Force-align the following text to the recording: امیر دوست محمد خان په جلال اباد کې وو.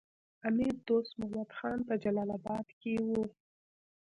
امیر 0.47 0.73
دوست 0.87 1.11
محمد 1.19 1.49
خان 1.57 1.77
په 1.87 1.93
جلال 2.03 2.29
اباد 2.37 2.67
کې 2.79 2.93
وو. 3.05 3.23